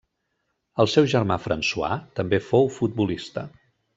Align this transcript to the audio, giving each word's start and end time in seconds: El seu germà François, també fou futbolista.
El 0.83 0.89
seu 0.93 1.09
germà 1.13 1.37
François, 1.43 2.01
també 2.21 2.39
fou 2.47 2.67
futbolista. 2.79 3.47